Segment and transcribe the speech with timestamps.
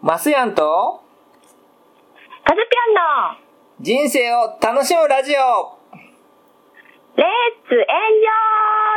[0.00, 1.02] マスヤンと
[2.44, 3.00] カズピョンの
[3.80, 5.76] 人生を楽しむラジオ。
[7.16, 7.26] レッ
[7.68, 7.84] ツエン
[8.22, 8.28] ジ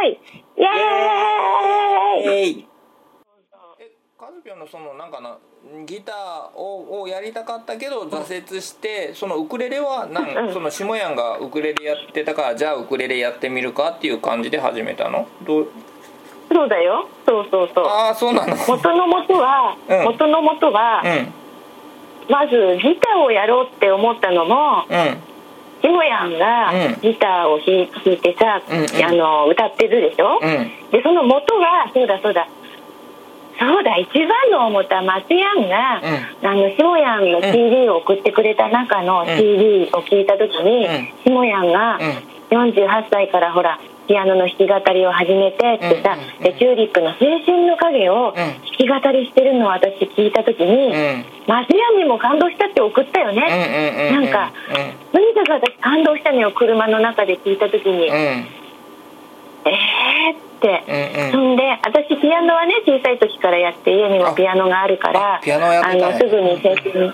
[0.06, 0.22] ョ
[0.60, 0.62] イ!
[0.62, 2.68] イエーイ!
[3.80, 5.40] えカズピョンのそのなんかな
[5.88, 6.16] ギター
[6.56, 10.54] ををやりたかったけど挫折してそのウクレレはなん、うん。
[10.54, 15.28] その下ヤンがウクレレやってたからじゃあウクレレやってみるかっていう感じで始めたの？
[15.48, 15.72] どう？
[16.54, 17.08] そうだよ。
[17.26, 17.86] そうそうそう。
[17.86, 20.04] ああそうなの元の元は、うん。
[20.04, 21.34] 元の元は、うん。
[22.30, 25.18] まずギターをやろうって思ったのもうん。
[25.82, 27.02] シモヤンがうん。
[27.02, 29.06] ギターを弾いてさ、うんうん。
[29.06, 30.72] あの歌ってるでしょ、うん。
[30.92, 32.48] でその元はそうだそうだ。
[33.60, 36.02] そうだ一番の元は松ヤンが、
[36.44, 41.10] あのシモヤンの CD を送ってくれた中の CD を聞いた時に、うん。
[41.24, 42.00] シモヤンが
[42.50, 46.44] 48歳からほらピアノの弾き語りを始めてってさ、うんうんうん。
[46.44, 51.26] でチューリップの「青春の影」を弾き語りしてるのを私聞いた時に、うん。
[51.48, 54.52] 松ヤンにも感動したって送ったようんね、うんうんなんか
[55.12, 58.16] とにかく私感動したのよ車の中で聞いた時に、うん。
[58.16, 58.48] うん
[59.64, 60.84] えーって。
[60.88, 61.32] うんうん。
[61.32, 67.14] そんで私ピアノはね小さい時からやって家にもピアノがあるからあのすぐに青春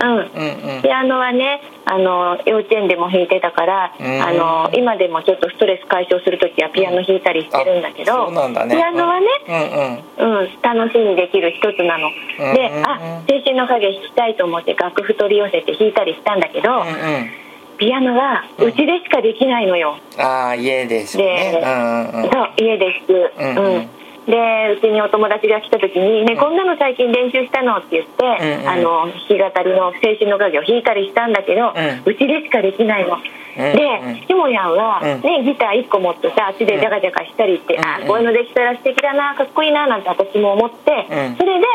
[0.00, 0.08] うん。
[0.08, 0.82] うんうん。
[0.82, 4.22] ピアノはねあの幼稚園でも弾いてたからうん。
[4.22, 8.76] あの今でもちょっとストレス解消する時はピアノ弾いたりしてるんだけあどそうなんだね。
[8.76, 10.40] ピアノはね、うんうん。
[10.40, 12.08] うん、楽しみにできる一つなの。
[12.08, 12.84] うんでうん。
[12.86, 17.30] あ青春の影弾きたいと思って楽譜取り寄せて弾いたりしたんだけど、うんうん。
[17.78, 19.98] ピアノはうちでしかできないのよ。
[20.18, 21.52] ああ家でしょうね。
[21.52, 22.30] でうんうんうん。
[22.30, 23.74] そう家で弾く、うんうん。
[23.76, 23.88] うん
[24.26, 28.68] でうちにお友達が来た時に「ね、こんなの最近練習したの?」って言って、うんうん。
[28.68, 31.72] あの弾き語りの「青春の影」を弾いたりしたんだけど、う
[32.10, 33.18] うちでしかできないの。
[33.56, 35.22] でしもやんは、うん。
[35.22, 41.36] ね、ギター1個持ってさあっちでジャカジャカしたりして、うんあこういうのできたら素敵だなかっこいいななんて私も思って、うん。
[41.36, 41.66] それで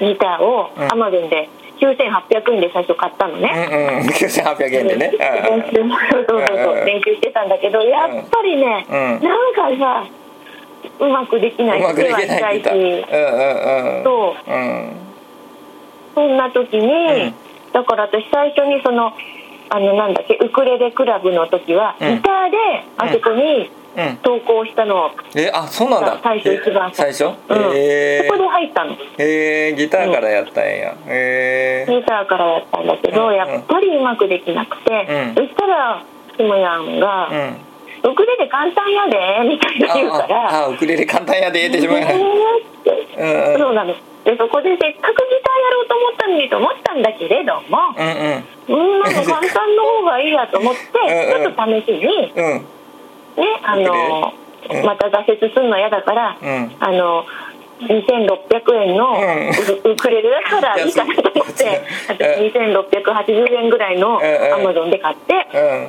[0.00, 0.92] ギターをうん。
[0.92, 3.52] アマゾンで9800円で最初買ったのね。
[3.54, 4.06] うんうん。
[4.08, 5.12] 9800円でね。
[6.86, 8.96] 練習してたんだけどやっぱりね、うん。
[8.96, 10.04] なんかさ
[11.00, 13.16] うまくできないうまくできない手はって痛いし言った。
[13.16, 14.04] うんうんうん。
[14.04, 14.52] そう。
[14.52, 14.96] うん
[16.14, 17.34] そんな時に、ん。
[17.72, 19.12] だから私最初にその
[19.70, 22.16] あのなんだっけウクレレクラブの時は、うん。
[22.16, 22.56] ギターで
[22.98, 24.16] あそこにうん。
[24.24, 26.18] 投稿したの、えあそうなんだ。
[26.20, 27.26] 最初一番最初？
[27.26, 27.32] うん。
[27.76, 28.96] へそこで入ったの。
[29.18, 30.96] えギターからやったんや。
[31.06, 33.34] へえギターからやったんだけど、うん。
[33.34, 35.34] やっぱりうまくできなくて、うん。
[35.34, 36.04] そしたら
[36.36, 37.56] シモヤンが、うん
[38.04, 40.64] ウクレレ簡単やで」みたいな言うから。
[40.64, 41.98] あウクレレ簡単やでってしまう。
[41.98, 42.10] えーっ
[42.84, 42.90] て。
[43.16, 43.52] うん。
[43.52, 43.94] うんそうなの。
[44.24, 48.02] でそこでせっかくギターやろうと思ったのにと思ったんだけれどもう
[48.72, 48.80] んうん。
[48.80, 50.80] うんなんか簡単の方がいいやと思って
[51.36, 51.44] うんうん。
[51.44, 52.66] ちょっと試しにうん
[53.36, 54.32] ねあの
[54.70, 54.84] うん。
[54.86, 56.72] また挫折するの嫌だからうん。
[56.80, 57.26] あの
[57.80, 59.48] 2600円のうん。
[59.90, 64.20] ウウクレレだからいいかなと思って私2680円ぐらいの
[64.54, 65.88] アマゾンで買ってうん。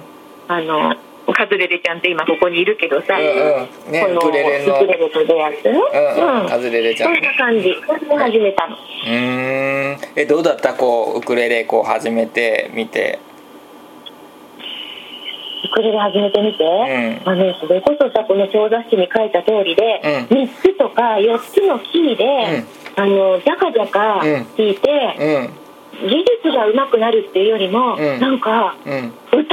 [0.50, 0.94] あの
[1.34, 3.26] カズレレちゃんって今ここにいるけどさ、うん
[3.88, 3.92] うん。
[3.92, 4.76] ねこのウクレレの。
[4.76, 5.72] ウクレレと出会って。
[5.72, 6.42] ね、うん。
[6.42, 6.48] うん。
[6.48, 7.64] カズレレちゃんそんな感じ。
[7.64, 7.76] で
[8.16, 8.76] 始めたの。
[8.76, 9.98] うーん。
[10.16, 10.74] えどうだった？
[10.74, 13.20] こうウクレレこう始めてみて。
[15.66, 17.22] ウクレレ始めてみて、ん。
[17.26, 20.38] あのそれこそさこの小雑誌に書いた通りで、うん。
[20.38, 22.64] 3つとか4つのキーで、
[22.96, 26.10] あのジャカジャカ弾いて、うん。
[26.10, 28.20] 技術が上手くなるっていうよりも、うん。
[28.20, 29.14] なんかうん。
[29.32, 29.44] 歌っ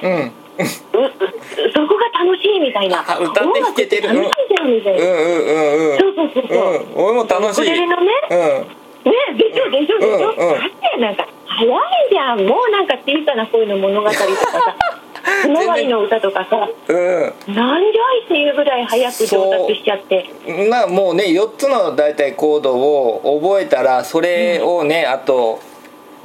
[0.00, 0.12] て、うん。
[0.12, 3.04] うう そこが楽しいみたいな。
[3.06, 4.08] あ歌って弾けてる。
[4.10, 5.98] 音楽しいじゃんみたいな、うんうんうんうん。
[5.98, 7.04] そうそうそうそう、うん。
[7.04, 7.62] 俺も楽しい。
[7.62, 8.38] ウクレレのねうん。
[8.38, 11.14] ねでしょでしょでしょ、うんうんだってなん。
[11.16, 11.80] か早い
[12.10, 12.40] じゃん。
[12.46, 14.76] もうなんか小さな恋の物語とかさ。
[15.42, 16.68] ひまわりの歌とかさ。
[16.88, 17.54] うん。
[17.54, 20.26] なんじゃいっていうぐらい早く上達しちゃって。
[20.68, 25.60] なもうね4つの大体コードを覚えたらそれをね、あと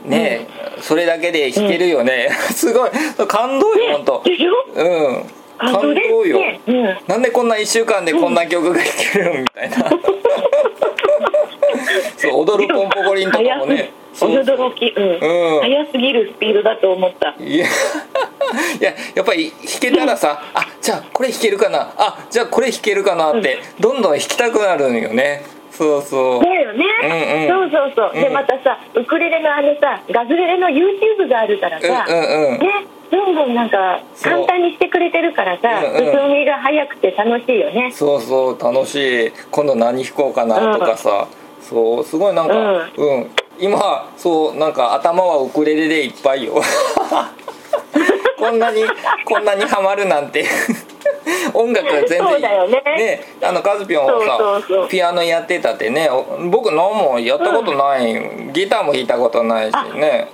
[0.06, 0.48] ね、
[0.82, 2.90] それだけで弾けるよね、 すごい。
[3.28, 4.22] 感動よ、ほんと。
[4.26, 4.54] でしょ？
[4.76, 5.24] うん。
[5.58, 6.98] 感動よ、ねうん。
[7.08, 9.78] なんでこんな1週間でこんな曲が弾けるみたいな。
[12.18, 13.92] そう踊るポンポコリンとかもね。
[14.14, 14.58] そうそう。
[14.58, 15.04] 驚き、うん。
[15.04, 15.62] うん。
[15.62, 17.36] 早すぎるスピードだと思った。
[17.40, 17.66] いや。
[18.80, 21.94] いややっぱり弾けたらさ、あじゃあこれ弾けるかな。
[21.98, 25.44] あじゃあこれ弾けるかなって、どんどん弾きたくなるのよね
[25.78, 26.44] そうそう。
[26.44, 27.70] だよね、うんうん。
[27.72, 28.34] そうそうそう、でうん。
[28.34, 32.60] またさウクレレのあのさガズレレの YouTube があるからさ、うんうんうん。
[32.60, 36.14] ねどんどんなんか簡単にしてくれてるからさうんうん。
[36.14, 37.92] 進みが早くて楽しいよね。
[37.92, 38.96] そうそう楽し
[39.28, 39.32] い。
[39.52, 41.28] 今度何弾こうかなとかさ、
[41.62, 42.54] そうすごいなんか
[42.98, 46.62] うん、今そうなんか頭はウクレレでいっぱいよ。
[48.38, 48.84] こんなに
[49.24, 50.46] こんなにハマるなんて
[51.54, 53.22] 音楽全然そうだよね。
[53.42, 58.14] あのカズピョンはさピアノやってたってねお僕何もやったことない、
[58.54, 60.30] ギターも弾いたことないしね。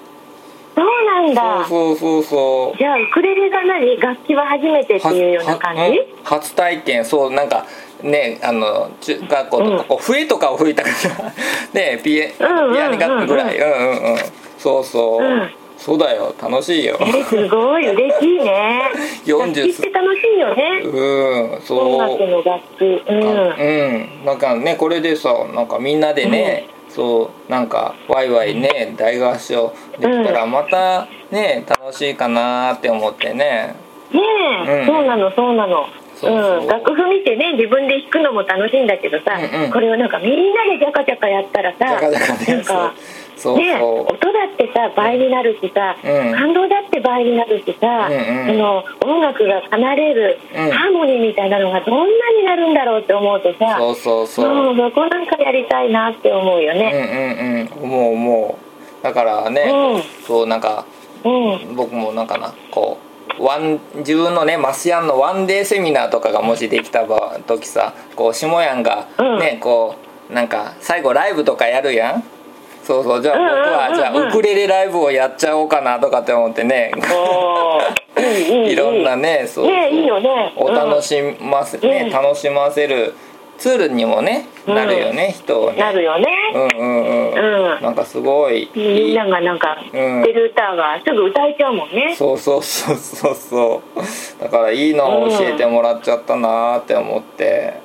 [0.76, 1.66] そうなんだ。
[1.68, 6.00] そうそうそうじゃあウクレレが何楽器は初めてっていうような感じ？
[6.24, 7.06] 初体験。
[7.06, 7.66] そうなんか
[8.02, 11.32] ねあの中学校とかこう笛とかを吹いたから。
[11.74, 12.78] ねピエピうんうんうんうん。
[12.84, 13.58] アノ楽器ぐらい。
[13.58, 14.18] うんうんうん。
[14.58, 15.52] そうそう、うん
[15.82, 16.34] そうだよ。
[16.40, 16.96] 楽しいよ。
[17.02, 18.82] えすごい嬉しいね。
[19.26, 20.82] 40楽器って楽しいよね。
[20.84, 21.96] うんそう。
[21.96, 23.04] 音楽の楽器。
[23.08, 23.20] うん。
[23.20, 24.26] うん。
[24.26, 33.76] なんかねこれでさなんかみんなでね、そうなんかワイワイね大合唱できたらまたね楽しいかなって思ってね。
[34.12, 34.22] ね
[34.68, 34.86] え、うん。
[34.86, 35.88] そうなのそうなの。
[36.16, 39.72] そうん、楽譜見てね自分で弾くのも楽しいんだけどさ、うんうん。
[39.72, 42.94] これをなんかみんなでジャカジャカやったらさジャカジャカねなんか
[43.42, 46.32] そうね音だってさ倍になるしさ、うん。
[46.34, 48.48] 感動だって倍になるしさ、うんうん。
[48.48, 50.70] その音楽が奏でるうん。
[50.70, 54.70] ハーモニーみたいなのがどんなになるんだろうって思うとさ、そうそうそう。
[54.70, 57.70] うんそこなんかやりたいなって思うようんね。
[57.74, 57.92] うんうん。
[57.92, 58.58] 思う思
[59.02, 59.04] う。
[59.04, 60.02] だからね、うん。
[60.26, 60.86] そうなんか
[61.24, 62.98] うん、僕もなんかなこ
[63.40, 69.08] うワン自分のねマスヤンのワンデーセミナーとかがもしできた場時さこう下やんが
[69.40, 69.96] ね、こ
[70.30, 72.24] うなんか最後ライブとかやるやん
[72.92, 73.22] そうそう。
[73.22, 76.92] じゃあ僕はじゃあウクレレライブをやっちゃおうかなとかって思ってね。
[78.68, 79.74] いろんなねそうそう。
[79.74, 80.54] ねいいよね。
[80.58, 82.10] お楽しませ、ねうん。
[82.12, 83.14] 楽しませる
[83.58, 85.74] ツールにもねなるよね、人をね。
[85.74, 87.82] うんなるよね、うんうんうん、うん。
[87.82, 90.24] なんかすごいみんながなんかうん。
[90.24, 94.42] 知ってる歌がすぐ歌えちゃうもんね、そうそうそうそうそう。
[94.44, 97.76] だからいいのを教えてもらっちゃったなーって思って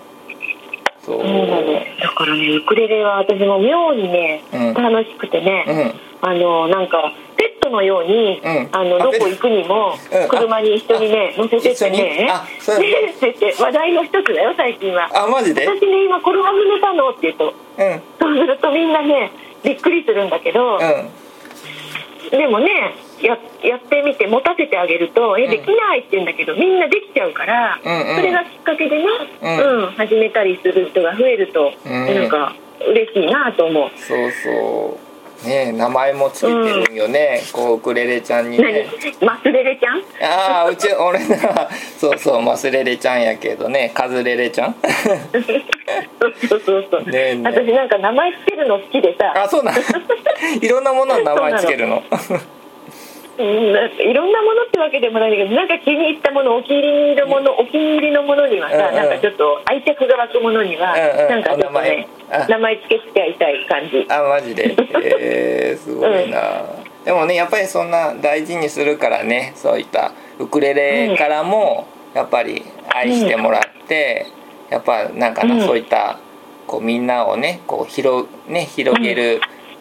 [1.07, 1.25] そう。
[1.25, 1.63] なの。
[2.01, 4.75] だからねウクレレは私も妙にね、うん。
[4.75, 5.65] 楽しくてね、
[6.23, 6.29] うん。
[6.29, 8.69] あのなんかペットのように、うん。
[8.73, 10.29] あのあどこ行くにもうん。
[10.29, 12.27] 車に一緒にね乗せてってね。
[12.27, 12.31] 一緒に？
[12.31, 15.09] あそうねって言って話題の一つだよ最近は。
[15.15, 15.65] あマジで？
[15.65, 17.87] 私ね今これ始めたのって言うとうん。
[17.87, 19.31] うんそうするとみんなね
[19.63, 20.79] びっくりするんだけど、
[22.31, 27.89] でもねややってみて持たせてあげると「えできない」って言うんだけどみんなできちゃうから、そ
[28.23, 29.05] れがきっかけでね、
[29.43, 32.15] ううんん始めたりする人が増えると、うん。
[32.15, 32.55] なんか
[32.87, 33.91] 嬉しいなと思う。
[33.99, 35.47] そうそう。
[35.47, 38.73] ね名前もつけてるんよね、こうウクレレちゃんに何？
[38.73, 38.87] ね
[39.21, 39.99] マスレレちゃん？
[40.23, 43.93] ああうち俺なそうそうマスレレちゃんやけどね。
[43.95, 44.75] カズレレちゃん？
[46.49, 49.35] そうそうそうね私なんか名前つけるの好きでさ。
[49.45, 49.75] あそうなん
[50.61, 52.03] いろんなものの名前つけるの
[53.39, 58.95] いろんなものってわけでもないんだけどなんか気に入ったものお気に入りのものお気に入りのものにはさ、うんうん。
[58.97, 61.29] なんかちょっと愛着が湧くものには、うんうん。
[61.31, 62.43] なんかちょっとねお名前。
[62.43, 62.47] あ。
[62.49, 64.07] 名前つけちゃいたい感じ。
[64.09, 64.75] あマジで。
[65.11, 66.65] えー、すごいな、
[67.05, 74.27] でもねやっぱりそんな大事にするからねそういったウクレレからもやっぱり愛してもらって、
[74.71, 75.61] やっぱなんかな、うん。
[75.63, 76.19] そういった
[76.67, 79.41] こうみんなをねこう広,、ね、広げる、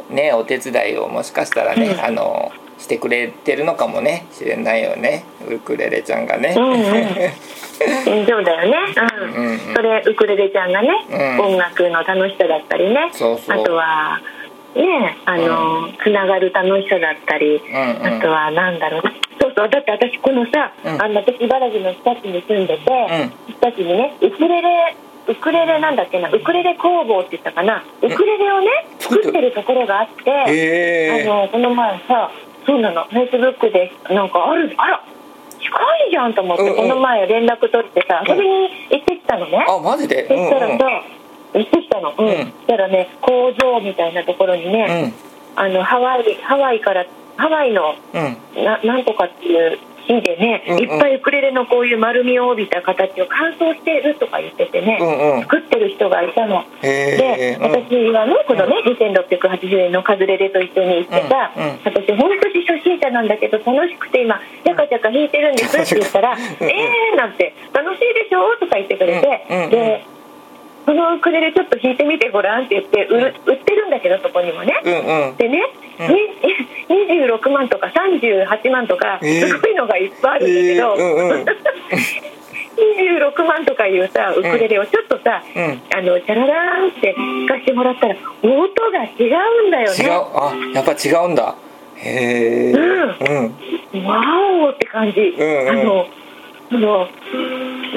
[0.10, 2.00] ね、お手伝いをもしかしたらね、うん。
[2.00, 2.45] あの
[2.78, 4.26] してくれてるのかもね。
[4.32, 5.24] しれないよね。
[5.50, 6.54] ウクレレちゃんがね。
[6.58, 6.76] うんうん。
[6.76, 6.82] う
[8.24, 9.44] んそうだよね、うん。
[9.44, 9.60] うんうん。
[9.76, 11.46] それウクレレちゃんがね、うん。
[11.54, 13.10] 音楽の楽しさだったりね。
[13.12, 13.62] そうそう。
[13.62, 14.22] あとは
[14.76, 18.18] ねあの、つながる楽しさだったり、うんうん。
[18.18, 19.04] あとはなんだろう。
[19.04, 19.70] なそうそう。
[19.70, 21.02] だって私このさ、うん。
[21.02, 23.34] あの私茨城の日立に住んでて、ん。
[23.48, 24.96] 日立にねウクレレ
[25.28, 27.84] ウクレレなんだっけなウクレレ工房って言ったかな。
[28.02, 28.68] ウクレレをね
[29.00, 29.52] 作ってる。
[29.54, 32.30] ところがあって、あのこの前さ
[32.66, 33.04] そうなの。
[33.06, 33.92] フェイスブックで。
[34.10, 35.04] なんかあるあら
[35.60, 35.68] 近
[36.08, 36.76] いじゃんと思って、うんうん。
[36.76, 40.28] この前連絡取ってさ遊びに行ってきたのね、あマジで？
[40.28, 42.14] そしたらさ、うん行ってきたの。
[42.18, 42.36] うん、うん。
[42.36, 45.14] そしたらね工場みたいなところにね、
[45.56, 45.64] うん。
[45.64, 47.06] あのハワイハワイから
[47.38, 48.20] ハワイのう
[48.60, 48.64] ん。
[48.64, 50.84] ななんとかっていう木でね、うんうん。
[50.84, 55.42] いっぱいウクレレのこういう丸みを帯びた形を乾燥しているとか言っててね、うんうん。
[55.42, 56.64] 作ってる人がいたの。
[56.82, 61.80] で私はねこのね2680円のカズレレと一緒に行ってさ、うんうん。
[61.84, 69.70] 私本当に初心者なんだけど楽しくて今ジャカジャカ弾いてるんですって言ったら「うんえー」なんて「楽しいでしょ?」とか言ってくれて、うんうんうん。
[69.72, 70.04] で
[70.86, 74.80] 「このウクレレちょっと弾いてみてごらん」って言って売る売ってるんだけどそこにもね。
[74.84, 74.94] うん
[75.30, 75.36] うん。
[75.38, 75.64] でね、
[76.00, 76.08] うん。
[76.08, 79.48] に26万とか38万とかえー。
[79.48, 81.46] すごいのがいっぱいあるんだけど、えーうんうん。
[82.76, 85.82] 26万とかいうさウクレレをちょっとさ、うん。
[85.96, 88.52] あのチャララーンって弾かしてもらったら音
[88.92, 89.30] が違
[89.64, 90.04] うんだよ違う。
[90.04, 91.56] ねあやっぱ違うんだ。
[91.98, 93.16] へえう
[93.94, 94.06] うん。
[94.06, 94.22] わ
[94.66, 95.70] おって感じ、んうん。
[95.70, 96.08] あの
[96.70, 97.08] その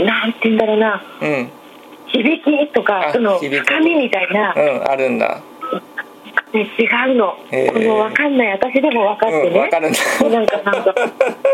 [0.05, 1.03] なんて言うんだろうな。
[1.21, 1.51] うん
[2.09, 5.41] 響きとかあその深みみたいな、うんあるんだ。
[6.53, 7.73] ね、違うの、えー。
[7.73, 9.99] この分かんない私でも分かってね、うん分かるんだ。
[10.31, 10.95] なんかなんか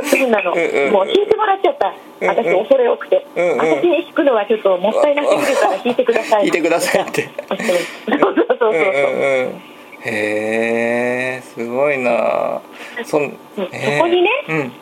[0.05, 0.93] そうなの、うんうん。
[0.93, 1.93] もう引いてもらっちゃった。
[2.27, 3.59] 私恐れ多くて、うんうん。
[3.59, 6.45] 私に引くのはちょっともったいなすぎるから 引いてください。
[6.45, 7.23] 聞いてくださいって。
[7.23, 8.71] そうそうそうそう。
[8.71, 9.63] うんうんうん。
[10.07, 12.61] へえすごいな。
[13.05, 13.63] そんうんそ
[14.01, 14.73] こにねうん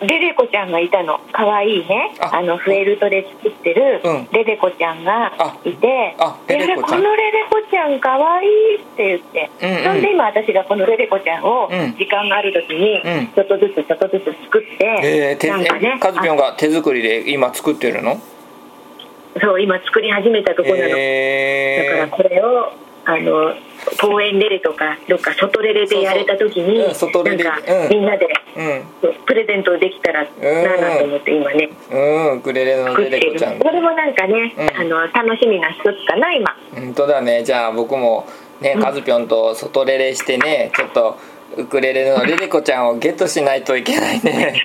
[0.00, 1.20] レレコちゃんがいたの。
[1.32, 2.14] 可愛いね。
[2.20, 2.36] あ。
[2.36, 4.28] あのフェルトで作ってるうん。
[4.32, 5.32] レレコちゃんが
[5.64, 7.02] いてあでレレコちゃん。
[7.02, 9.84] このレレコちゃん可愛いって言って、うんうん。
[9.84, 11.92] そんで今私がこのレレコちゃんをうん。
[11.96, 13.26] 時間がある時にうん。
[13.28, 18.12] ちょっとずつちょっとずつ作って、えー、手なんかねえカズピョンが手作りで今作ってるの？
[18.12, 22.72] あそう今作り始めたとこなの、だからえこれを
[23.08, 23.54] あの
[24.02, 27.88] 公園レレとかどっか外レレでやれた時になんかうん。
[27.88, 31.70] みんなでー、プレゼントできたらなあと思って今ね。
[31.90, 32.32] うん。
[32.32, 33.58] うんウクレレのレレコちゃん。
[33.58, 34.76] それもなんかね、うん。
[34.76, 36.54] あの楽しみな一つかな今。
[36.74, 37.42] 本当だね。
[37.44, 38.26] じゃあ僕も
[38.60, 41.16] ねカズピョンと外レレしてねちょっと
[41.56, 44.52] ウクレレのレレコちゃんをゲットしないといけないね。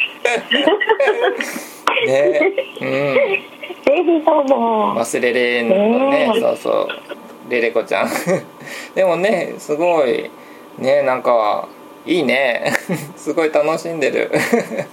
[2.05, 2.51] ね。
[2.81, 2.89] うん。
[2.89, 3.53] ぜ
[3.85, 4.95] ひとも。
[4.95, 8.09] 忘れれんのね、ねそうそうレレコちゃん。
[8.95, 10.29] でもねすごい。
[10.77, 11.67] ねなんか
[12.05, 12.73] いいね。
[13.15, 14.87] すごい楽しんでる、ね。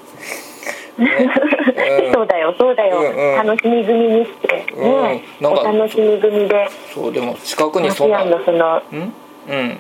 [0.99, 2.13] うん。
[2.13, 3.47] そうだよそうだよ、うんうん。
[3.47, 5.03] 楽しみ組にして、うん。
[5.03, 5.25] ね。
[5.41, 6.69] なんかお楽しみ組で。
[6.95, 9.13] そうでも近くにそんなンのそのうん？
[9.49, 9.79] うん。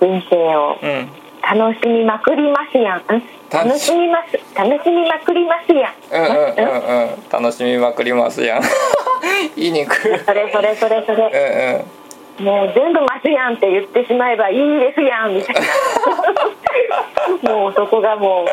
[0.00, 0.78] 人生を。
[0.82, 1.08] うん
[1.42, 2.98] 楽しみまくりますやん。
[2.98, 3.02] ん
[3.50, 4.38] 楽しみます。
[4.54, 7.30] 楽しみまくりますやん、うんうんうんうん。
[7.30, 8.62] 楽しみまくりますやん。
[9.56, 11.84] いい肉うんそれそれそれそれ。
[11.84, 12.00] うん
[12.44, 15.34] もう全部ますやんって言ってしまえばいいですやん。
[15.34, 15.56] みたい
[17.42, 18.46] なもうそこがもう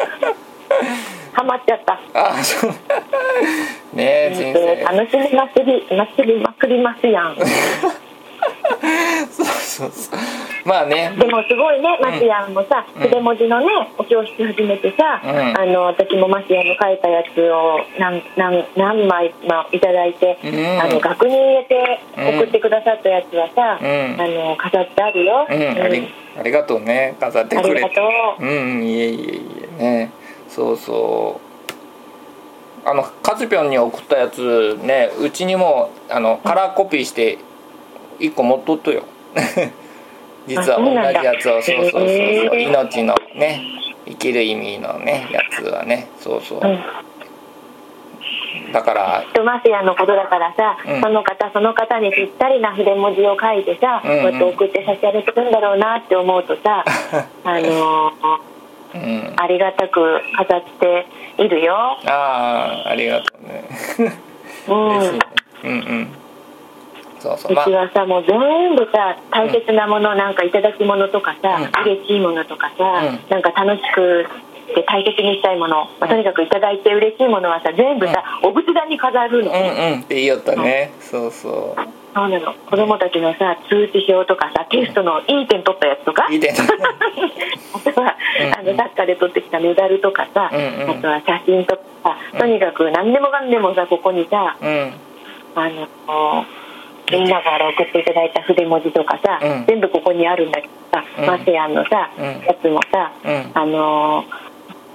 [1.32, 1.98] ハマっちゃった。
[2.14, 2.72] あそう。
[3.94, 4.84] ねえ人生。
[4.84, 7.36] 楽しみまくり祭りまくりますやん。
[9.32, 10.20] そうそうそう
[10.68, 11.16] まあね。
[11.18, 13.02] でもすごいね、マシアンもさ、うん。
[13.04, 15.58] 筆文字のね、お教室始めてさ、うん。
[15.58, 20.82] あの私もマシアンの書いたやつを何何何枚、まあ、いただいて、うん。
[20.82, 24.22] あの額に入れて送ってくださったやつはさ、うん。
[24.22, 25.48] あの飾ってあるよ。
[25.50, 25.80] うん。
[26.38, 27.16] ありがとうね。
[27.18, 27.86] 飾ってくれて。
[27.86, 28.02] ありがと
[28.40, 28.46] う。
[28.46, 28.84] うんうん。
[28.84, 29.42] いえいえい
[29.80, 30.12] えね。
[30.50, 31.40] そうそ
[32.84, 32.90] う。
[32.90, 37.38] あのカズピョンに送ったやつねうちにもあのカラーコピーして
[38.18, 39.04] 一個持っとっとよ
[40.48, 42.08] 実は同じやつをあそそうそうそう、そ
[42.56, 43.62] う命のね
[44.06, 46.80] 生きる意味のねやつはねそうそう、うん。
[48.72, 51.02] だからとマシアンのことだからさ、うん。
[51.02, 54.18] その方その方にぴったりな筆文字を書いてさ、うんうん。
[54.24, 56.86] こうやって送って差し上げてるんだろうなって思うとさ
[57.44, 58.14] あの
[58.96, 59.34] うん。
[59.36, 61.06] ありがたく飾って
[61.38, 61.76] いるよ。
[62.06, 63.66] ああありがとうね。
[64.68, 64.88] うん。
[64.98, 65.20] 嬉しいね。
[65.64, 66.08] うんうん
[67.36, 67.56] そうそう。
[67.56, 71.92] まあうちはさもう全部さ大切なもの、なんかいただき物とかさ、うん。
[71.92, 73.30] 嬉しいものとかさ、うん。
[73.30, 74.26] なんか楽しく
[74.74, 80.00] て大切にしたいもの、まあとにかくいただいて嬉しいものはさ全部さ、お仏壇に飾るの、うんうん。
[80.02, 80.94] って言いよったね。
[81.00, 81.82] そうそう。
[82.14, 82.54] そうなの。
[82.54, 88.16] 子供たちのさ通知表とかさテストのいい点取ったやつとか、いい点 あとは、
[88.64, 90.92] のサッカーで取ってきたメダルとかさ、うんうん。
[90.92, 94.94] あとは写真とかさ、とにかく何でもかんでもさここにさうん。
[95.56, 96.46] あの
[97.12, 99.66] みんなから送っていただいた筆文字とかさ、うん。
[99.66, 101.26] 全部ここにあるんだけどさ、うん。
[101.26, 102.26] マセアンのさ、うん。
[102.44, 103.52] やつもさ、うん。
[103.54, 104.26] あの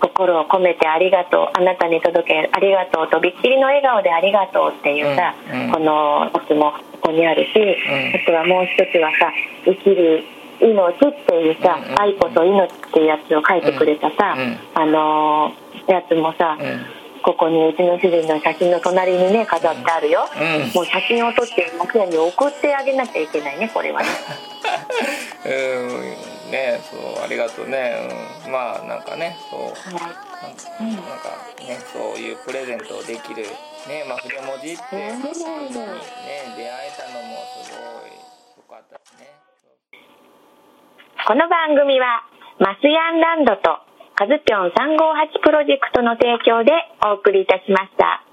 [0.00, 5.64] 心を込めてありがとうあなたに届けありがとうとびっきりの笑顔でありがとうっていうさ、うん。
[5.66, 5.72] うん。
[5.72, 8.16] このやつもここにあるし、ん。
[8.16, 9.32] あとはもう一つはさ
[9.64, 10.24] 生きる
[10.60, 14.58] 命っていうさ、愛こそ命っていうやつを書いてくれたさ、うん。
[14.74, 15.52] あの
[15.88, 20.74] やつもさ、うんここにうちの主人の写真の隣にね飾ってあるよ、うん。
[20.74, 24.08] もう写真を撮って松屋に送ってあげなきゃいけないねこれはね。
[25.46, 26.50] うん。
[26.50, 27.94] ねそうありがとうね、
[28.46, 29.60] うん、まあなんかねそう。
[29.60, 29.72] はい。
[30.42, 33.42] なんかねそういうプレゼントできる
[33.86, 34.96] ねまあ筆文字って。
[34.96, 35.18] ね
[36.56, 38.12] 出会えたのもすごい
[38.56, 39.42] 良かったですね
[41.26, 42.24] この番組は
[42.58, 43.78] マスヤンランドと
[44.14, 46.72] カズピョン358プロジェクトの提供で
[47.04, 48.31] お送りいたしました。